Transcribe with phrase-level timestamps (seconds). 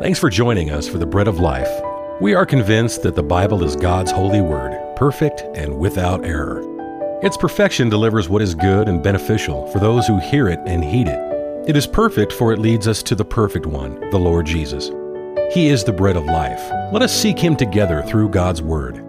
[0.00, 1.68] Thanks for joining us for the Bread of Life.
[2.20, 6.62] We are convinced that the Bible is God's holy word, perfect and without error.
[7.20, 11.08] Its perfection delivers what is good and beneficial for those who hear it and heed
[11.08, 11.68] it.
[11.68, 14.92] It is perfect, for it leads us to the perfect one, the Lord Jesus.
[15.52, 16.62] He is the bread of life.
[16.92, 19.04] Let us seek him together through God's word.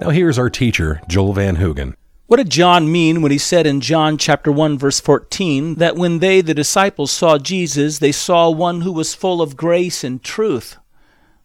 [0.00, 1.96] Now here's our teacher, Joel Van Hoogen.
[2.26, 6.20] What did John mean when he said in John chapter 1 verse 14 that when
[6.20, 10.78] they the disciples saw Jesus they saw one who was full of grace and truth?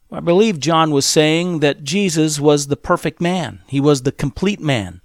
[0.10, 3.60] I believe John was saying that Jesus was the perfect man.
[3.68, 5.02] He was the complete man.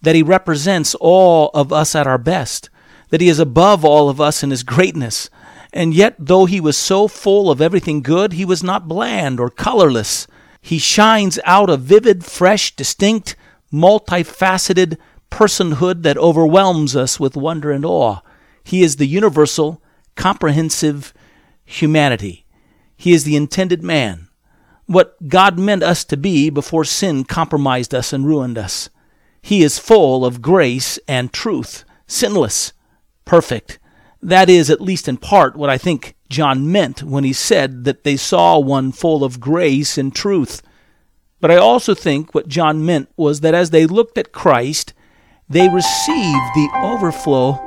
[0.00, 2.70] That he represents all of us at our best.
[3.10, 5.28] That he is above all of us in his greatness.
[5.74, 9.50] And yet, though he was so full of everything good, he was not bland or
[9.50, 10.26] colorless.
[10.62, 13.36] He shines out a vivid, fresh, distinct,
[13.70, 14.96] multifaceted
[15.30, 18.20] personhood that overwhelms us with wonder and awe.
[18.64, 19.82] He is the universal,
[20.14, 21.14] comprehensive
[21.64, 22.46] humanity.
[22.96, 24.28] He is the intended man,
[24.86, 28.90] what God meant us to be before sin compromised us and ruined us.
[29.40, 32.72] He is full of grace and truth, sinless,
[33.24, 33.78] perfect.
[34.20, 38.02] That is, at least in part, what I think John meant when he said that
[38.02, 40.60] they saw one full of grace and truth.
[41.40, 44.92] But I also think what John meant was that as they looked at Christ,
[45.50, 47.58] they received the overflow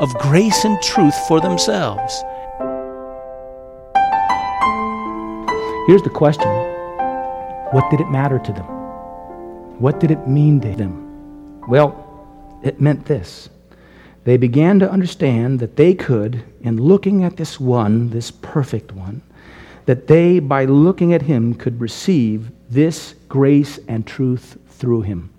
[0.00, 2.24] of grace and truth for themselves.
[5.86, 6.48] Here's the question
[7.70, 8.66] What did it matter to them?
[9.78, 11.60] What did it mean to them?
[11.68, 11.94] Well,
[12.64, 13.48] it meant this.
[14.24, 19.22] They began to understand that they could, in looking at this one, this perfect one,
[19.86, 25.30] that they, by looking at him, could receive this grace and truth through him.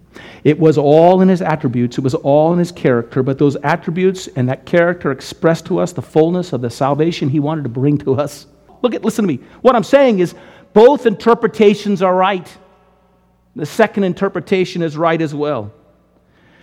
[0.44, 4.28] It was all in his attributes, it was all in his character, but those attributes
[4.36, 7.98] and that character expressed to us the fullness of the salvation he wanted to bring
[8.00, 8.48] to us.
[8.82, 9.40] Look at listen to me.
[9.62, 10.36] What I'm saying is
[10.74, 12.48] both interpretations are right.
[13.56, 15.72] The second interpretation is right as well.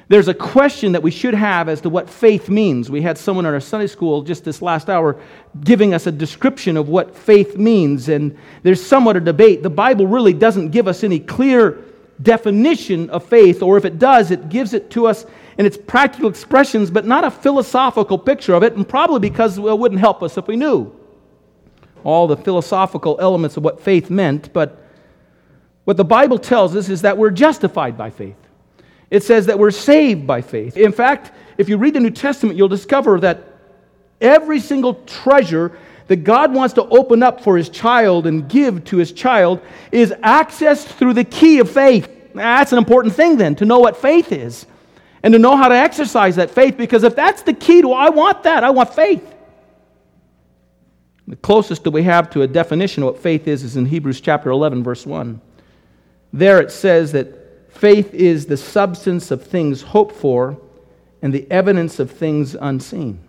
[0.08, 2.90] There's a question that we should have as to what faith means.
[2.90, 5.20] We had someone in our Sunday school just this last hour
[5.62, 9.62] giving us a description of what faith means, and there's somewhat a debate.
[9.62, 11.84] The Bible really doesn't give us any clear
[12.22, 16.28] definition of faith, or if it does, it gives it to us in its practical
[16.28, 20.36] expressions, but not a philosophical picture of it, and probably because it wouldn't help us
[20.38, 20.92] if we knew
[22.04, 24.52] all the philosophical elements of what faith meant.
[24.52, 24.84] But
[25.84, 28.36] what the Bible tells us is that we're justified by faith.
[29.10, 30.76] It says that we're saved by faith.
[30.76, 33.42] In fact, if you read the New Testament, you'll discover that
[34.20, 35.76] every single treasure
[36.08, 39.60] that God wants to open up for his child and give to his child
[39.92, 42.10] is accessed through the key of faith.
[42.34, 44.66] That's an important thing then, to know what faith is
[45.22, 48.08] and to know how to exercise that faith because if that's the key to, I
[48.10, 49.34] want that, I want faith.
[51.26, 54.20] The closest that we have to a definition of what faith is is in Hebrews
[54.20, 55.40] chapter 11, verse 1.
[56.32, 60.58] There it says that faith is the substance of things hoped for
[61.20, 63.20] and the evidence of things unseen.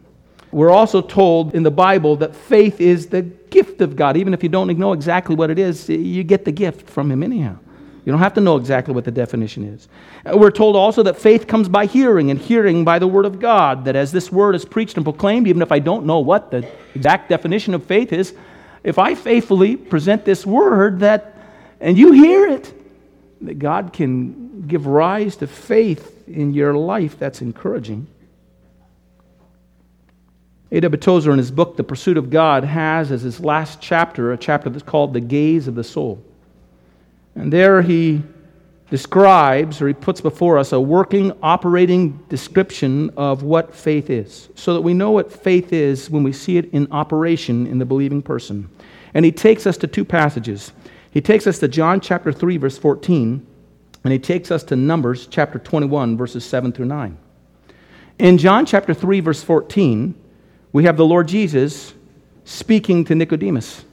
[0.52, 4.18] We're also told in the Bible that faith is the gift of God.
[4.18, 7.22] Even if you don't know exactly what it is, you get the gift from Him
[7.22, 7.58] anyhow.
[8.06, 9.88] You don't have to know exactly what the definition is.
[10.26, 13.40] Uh, we're told also that faith comes by hearing, and hearing by the Word of
[13.40, 13.86] God.
[13.86, 16.68] That as this Word is preached and proclaimed, even if I don't know what the
[16.96, 18.34] exact definition of faith is,
[18.84, 21.36] if I faithfully present this Word, that
[21.80, 22.74] and you hear it,
[23.42, 28.08] that God can give rise to faith in your life, that's encouraging.
[30.72, 31.00] A.W.
[31.00, 34.70] Tozer, in his book, The Pursuit of God, has as his last chapter a chapter
[34.70, 36.24] that's called The Gaze of the Soul.
[37.34, 38.22] And there he
[38.92, 44.74] describes, or he puts before us, a working, operating description of what faith is, so
[44.74, 48.22] that we know what faith is when we see it in operation in the believing
[48.22, 48.70] person.
[49.14, 50.72] And he takes us to two passages.
[51.12, 53.46] He takes us to John chapter 3, verse 14,
[54.04, 57.18] and he takes us to Numbers chapter 21, verses 7 through 9.
[58.20, 60.14] In John chapter 3, verse 14,
[60.72, 61.94] we have the Lord Jesus
[62.44, 63.86] speaking to Nicodemus.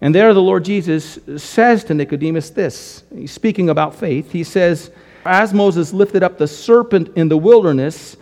[0.00, 4.30] And there, the Lord Jesus says to Nicodemus this He's speaking about faith.
[4.30, 4.90] He says,
[5.24, 8.16] As Moses lifted up the serpent in the wilderness,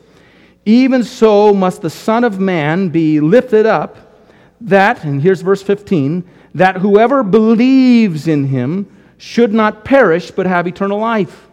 [0.64, 3.99] even so must the Son of Man be lifted up,
[4.61, 6.25] that, and here's verse 15,
[6.55, 11.49] that whoever believes in him should not perish but have eternal life.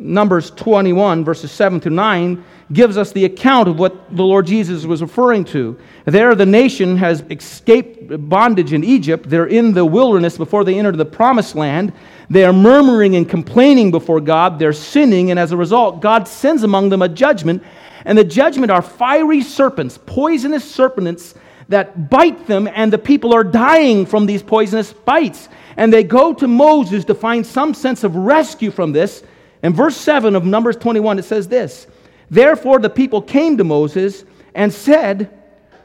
[0.00, 4.84] Numbers 21, verses 7 through 9, gives us the account of what the Lord Jesus
[4.84, 5.76] was referring to.
[6.04, 9.28] There, the nation has escaped bondage in Egypt.
[9.28, 11.92] They're in the wilderness before they enter the promised land.
[12.30, 14.60] They are murmuring and complaining before God.
[14.60, 17.64] They're sinning, and as a result, God sends among them a judgment.
[18.04, 21.34] And the judgment are fiery serpents, poisonous serpents
[21.68, 25.48] that bite them, and the people are dying from these poisonous bites.
[25.76, 29.24] And they go to Moses to find some sense of rescue from this.
[29.62, 31.86] In verse 7 of Numbers 21, it says this
[32.30, 34.24] Therefore the people came to Moses
[34.54, 35.30] and said,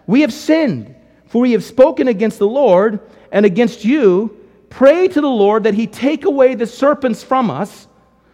[0.08, 0.96] We have sinned,
[1.28, 3.00] for we have spoken against the Lord
[3.32, 4.40] and against you.
[4.70, 7.88] Pray to the Lord that he take away the serpents from us.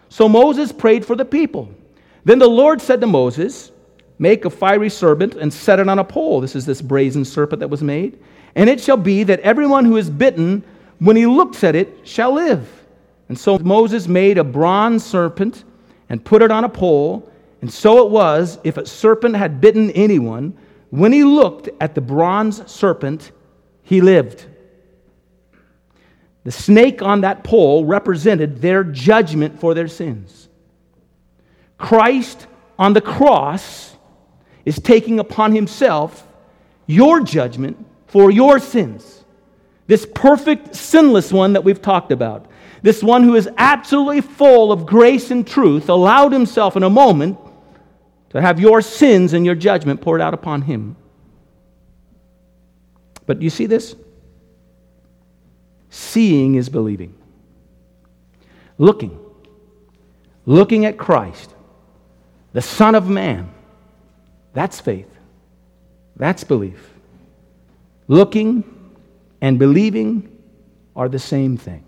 [0.08, 1.72] So Moses prayed for the people.
[2.24, 3.70] Then the Lord said to Moses,
[4.18, 6.42] Make a fiery serpent and set it on a pole.
[6.42, 8.18] This is this brazen serpent that was made.
[8.54, 10.62] And it shall be that everyone who is bitten,
[10.98, 12.79] when he looks at it, shall live.
[13.30, 15.62] And so Moses made a bronze serpent
[16.08, 17.30] and put it on a pole.
[17.60, 20.58] And so it was, if a serpent had bitten anyone,
[20.90, 23.30] when he looked at the bronze serpent,
[23.84, 24.46] he lived.
[26.42, 30.48] The snake on that pole represented their judgment for their sins.
[31.78, 32.48] Christ
[32.80, 33.96] on the cross
[34.64, 36.26] is taking upon himself
[36.88, 39.24] your judgment for your sins.
[39.86, 42.49] This perfect, sinless one that we've talked about.
[42.82, 47.38] This one who is absolutely full of grace and truth allowed himself in a moment
[48.30, 50.96] to have your sins and your judgment poured out upon him.
[53.26, 53.94] But you see this?
[55.90, 57.14] Seeing is believing.
[58.78, 59.18] Looking.
[60.46, 61.54] Looking at Christ,
[62.52, 63.52] the Son of Man
[64.52, 65.08] that's faith.
[66.16, 66.90] That's belief.
[68.08, 68.64] Looking
[69.40, 70.36] and believing
[70.96, 71.84] are the same thing.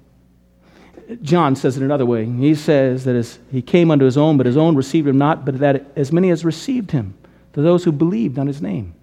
[1.23, 2.25] John says it another way.
[2.25, 5.45] He says that as he came unto his own, but his own received him not,
[5.45, 7.15] but that as many as received him,
[7.53, 8.95] to those who believed on his name.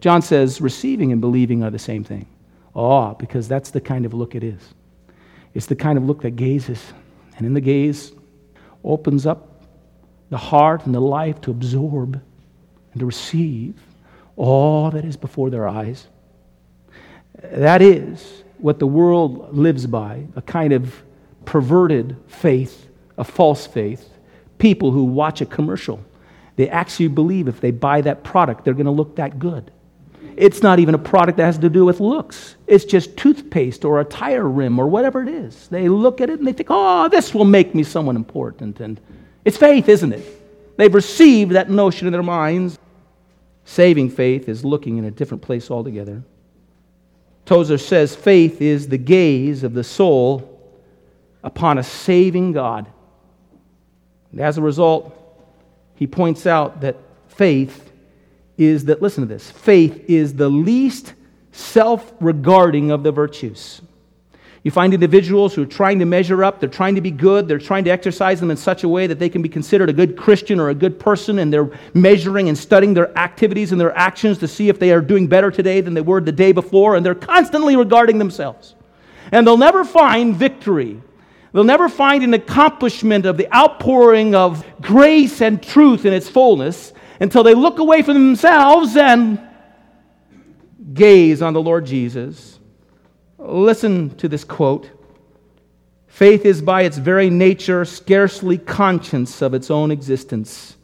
[0.00, 2.26] John says receiving and believing are the same thing.
[2.74, 4.60] Oh, because that's the kind of look it is.
[5.54, 6.92] It's the kind of look that gazes,
[7.36, 8.12] and in the gaze
[8.84, 9.64] opens up
[10.30, 12.20] the heart and the life to absorb
[12.92, 13.74] and to receive
[14.36, 16.06] all that is before their eyes.
[17.42, 21.02] That is what the world lives by a kind of
[21.48, 24.06] perverted faith, a false faith.
[24.58, 25.98] People who watch a commercial,
[26.56, 29.70] they actually believe if they buy that product, they're going to look that good.
[30.36, 32.56] It's not even a product that has to do with looks.
[32.66, 35.68] It's just toothpaste or a tire rim or whatever it is.
[35.68, 38.80] They look at it and they think, oh, this will make me someone important.
[38.80, 39.00] And
[39.46, 40.76] it's faith, isn't it?
[40.76, 42.78] They've received that notion in their minds.
[43.64, 46.22] Saving faith is looking in a different place altogether.
[47.46, 50.57] Tozer says faith is the gaze of the soul
[51.42, 52.86] upon a saving God.
[54.32, 55.14] And as a result,
[55.94, 56.96] he points out that
[57.28, 57.90] faith
[58.56, 61.14] is that, listen to this, faith is the least
[61.52, 63.80] self regarding of the virtues.
[64.64, 67.58] You find individuals who are trying to measure up, they're trying to be good, they're
[67.58, 70.16] trying to exercise them in such a way that they can be considered a good
[70.16, 74.38] Christian or a good person, and they're measuring and studying their activities and their actions
[74.38, 77.06] to see if they are doing better today than they were the day before, and
[77.06, 78.74] they're constantly regarding themselves.
[79.30, 81.00] And they'll never find victory.
[81.52, 86.92] They'll never find an accomplishment of the outpouring of grace and truth in its fullness
[87.20, 89.40] until they look away from themselves and
[90.92, 92.58] gaze on the Lord Jesus.
[93.38, 94.90] Listen to this quote.
[96.06, 100.76] Faith is by its very nature scarcely conscious of its own existence.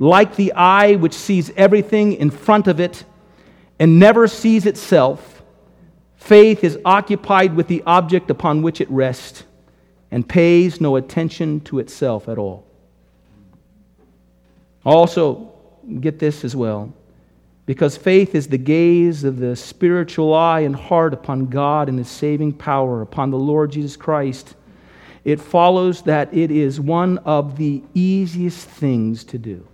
[0.00, 3.04] Like the eye which sees everything in front of it
[3.78, 5.42] and never sees itself,
[6.16, 9.44] faith is occupied with the object upon which it rests
[10.14, 12.64] and pays no attention to itself at all.
[14.84, 15.52] Also,
[15.98, 16.94] get this as well
[17.66, 22.06] because faith is the gaze of the spiritual eye and heart upon God and His
[22.06, 24.54] saving power, upon the Lord Jesus Christ.
[25.24, 29.66] It follows that it is one of the easiest things to do.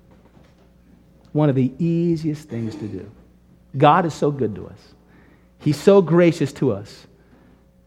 [1.32, 3.10] One of the easiest things to do.
[3.76, 4.94] God is so good to us.
[5.58, 7.06] He's so gracious to us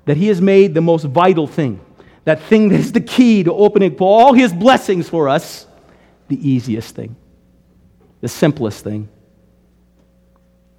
[0.05, 1.79] that He has made the most vital thing,
[2.25, 5.68] that thing that is the key to opening all His blessings for us,
[6.27, 7.15] the easiest thing,
[8.22, 9.10] the simplest thing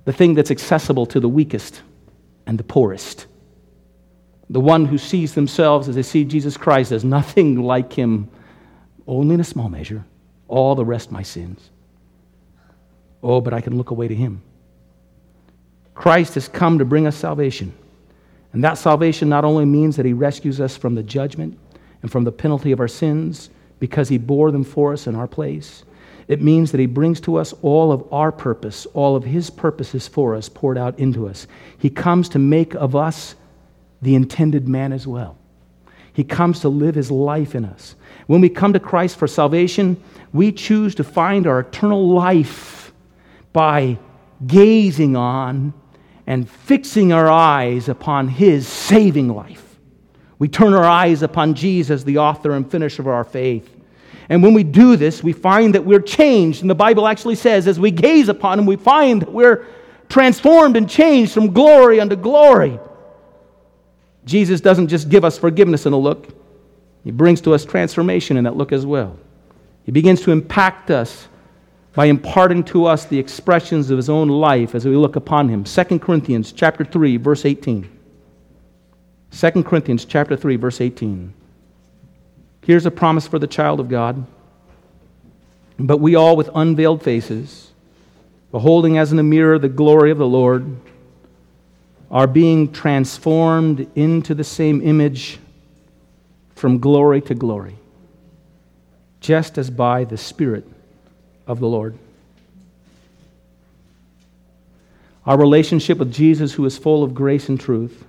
[0.04, 1.82] the thing that's accessible to the weakest
[2.46, 3.26] and the poorest.
[4.50, 8.28] The one who sees themselves as they see Jesus Christ as nothing like him,
[9.06, 10.04] only in a small measure,
[10.46, 11.70] all the rest my sins.
[13.22, 14.42] Oh, but I can look away to him.
[15.94, 17.72] Christ has come to bring us salvation.
[18.54, 21.58] And that salvation not only means that he rescues us from the judgment
[22.00, 25.26] and from the penalty of our sins because he bore them for us in our
[25.26, 25.84] place,
[26.28, 30.08] it means that He brings to us all of our purpose, all of His purposes
[30.08, 31.46] for us poured out into us.
[31.78, 33.34] He comes to make of us
[34.00, 35.36] the intended man as well.
[36.12, 37.94] He comes to live His life in us.
[38.26, 42.92] When we come to Christ for salvation, we choose to find our eternal life
[43.52, 43.98] by
[44.46, 45.74] gazing on
[46.26, 49.62] and fixing our eyes upon His saving life.
[50.38, 53.70] We turn our eyes upon Jesus, the author and finisher of our faith.
[54.28, 56.62] And when we do this, we find that we're changed.
[56.62, 59.66] And the Bible actually says, as we gaze upon Him, we find that we're
[60.08, 62.78] transformed and changed from glory unto glory.
[64.24, 66.28] Jesus doesn't just give us forgiveness in a look,
[67.04, 69.18] He brings to us transformation in that look as well.
[69.84, 71.28] He begins to impact us
[71.94, 75.62] by imparting to us the expressions of his own life as we look upon him.
[75.62, 77.88] 2 Corinthians chapter 3 verse 18.
[79.30, 81.32] 2 Corinthians chapter 3 verse 18.
[82.62, 84.26] Here's a promise for the child of God.
[85.78, 87.72] But we all with unveiled faces,
[88.50, 90.76] beholding as in a mirror the glory of the Lord,
[92.10, 95.38] are being transformed into the same image
[96.54, 97.76] from glory to glory,
[99.20, 100.64] just as by the Spirit
[101.46, 101.98] of the Lord.
[105.26, 108.04] Our relationship with Jesus, who is full of grace and truth,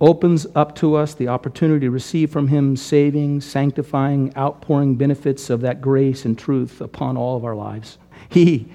[0.00, 5.62] opens up to us the opportunity to receive from Him saving, sanctifying, outpouring benefits of
[5.62, 7.96] that grace and truth upon all of our lives.
[8.28, 8.70] He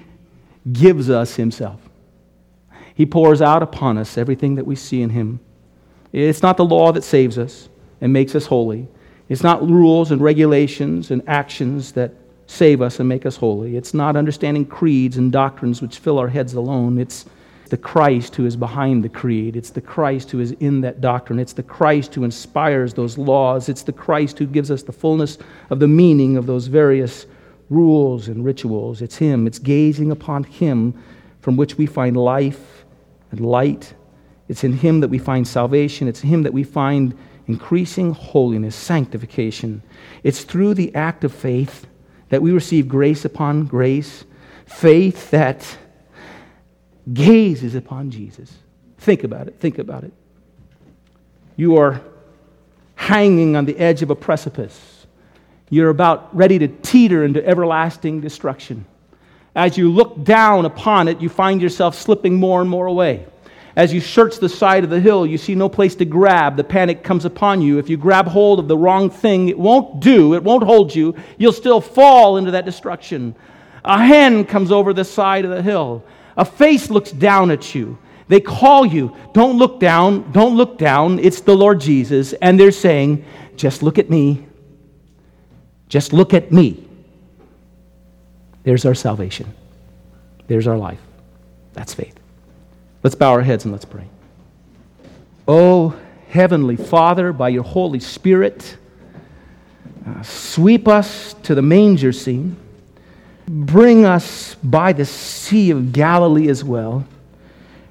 [0.72, 1.80] gives us Himself.
[2.94, 5.38] He pours out upon us everything that we see in Him.
[6.12, 7.68] It's not the law that saves us
[8.00, 8.88] and makes us holy.
[9.28, 12.12] It's not rules and regulations and actions that
[12.52, 13.76] save us and make us holy.
[13.76, 16.98] It's not understanding creeds and doctrines which fill our heads alone.
[16.98, 17.24] It's
[17.70, 19.56] the Christ who is behind the creed.
[19.56, 21.38] It's the Christ who is in that doctrine.
[21.38, 23.70] It's the Christ who inspires those laws.
[23.70, 25.38] It's the Christ who gives us the fullness
[25.70, 27.24] of the meaning of those various
[27.70, 29.00] rules and rituals.
[29.00, 29.46] It's Him.
[29.46, 30.92] It's gazing upon Him
[31.40, 32.84] from which we find life
[33.30, 33.94] and light.
[34.48, 36.06] It's in Him that we find salvation.
[36.06, 37.16] It's Him that we find
[37.46, 39.82] increasing holiness, sanctification.
[40.22, 41.86] It's through the act of faith
[42.32, 44.24] that we receive grace upon grace,
[44.64, 45.76] faith that
[47.12, 48.50] gazes upon Jesus.
[48.96, 49.60] Think about it.
[49.60, 50.14] Think about it.
[51.56, 52.00] You are
[52.94, 55.06] hanging on the edge of a precipice.
[55.68, 58.86] You're about ready to teeter into everlasting destruction.
[59.54, 63.26] As you look down upon it, you find yourself slipping more and more away.
[63.74, 66.56] As you search the side of the hill, you see no place to grab.
[66.56, 67.78] The panic comes upon you.
[67.78, 71.14] If you grab hold of the wrong thing, it won't do, it won't hold you.
[71.38, 73.34] You'll still fall into that destruction.
[73.84, 76.04] A hand comes over the side of the hill.
[76.36, 77.98] A face looks down at you.
[78.28, 79.16] They call you.
[79.32, 80.30] Don't look down.
[80.32, 81.18] Don't look down.
[81.18, 82.32] It's the Lord Jesus.
[82.34, 83.24] And they're saying,
[83.56, 84.46] just look at me.
[85.88, 86.88] Just look at me.
[88.62, 89.52] There's our salvation.
[90.46, 91.00] There's our life.
[91.72, 92.21] That's faith.
[93.02, 94.06] Let's bow our heads and let's pray.
[95.48, 95.96] Oh,
[96.28, 98.76] Heavenly Father, by your Holy Spirit,
[100.06, 102.56] uh, sweep us to the manger scene.
[103.46, 107.04] Bring us by the Sea of Galilee as well.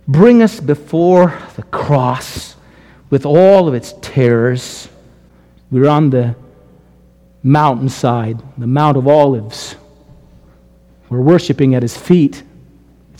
[0.08, 2.56] Bring us before the cross
[3.10, 4.88] with all of its terrors.
[5.70, 6.36] We're on the
[7.44, 9.76] mountainside, the Mount of Olives.
[11.10, 12.44] We're worshiping at his feet.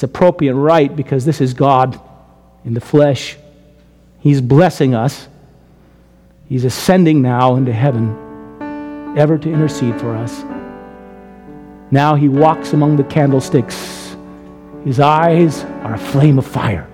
[0.02, 2.02] It's appropriate right because this is God
[2.66, 3.38] in the flesh.
[4.20, 5.28] He's blessing us.
[6.50, 8.10] He's ascending now into heaven,
[9.16, 10.42] ever to intercede for us.
[11.92, 14.16] Now he walks among the candlesticks.
[14.86, 16.88] His eyes are a flame of fire.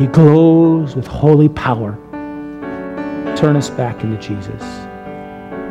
[0.00, 1.92] He glows with holy power.
[3.36, 4.62] Turn us back into Jesus,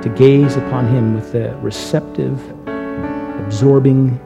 [0.05, 2.41] to gaze upon him with the receptive,
[3.45, 4.17] absorbing,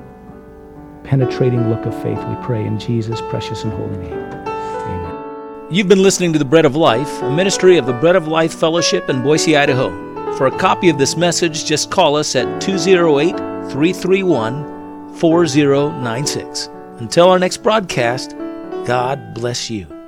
[1.11, 4.13] penetrating look of faith, we pray in Jesus' precious and holy name.
[4.13, 5.67] Amen.
[5.69, 8.53] You've been listening to The Bread of Life, a ministry of the Bread of Life
[8.53, 9.89] Fellowship in Boise, Idaho.
[10.37, 13.35] For a copy of this message, just call us at 208
[13.69, 16.69] 331 4096.
[16.99, 18.31] Until our next broadcast,
[18.85, 20.00] God bless you.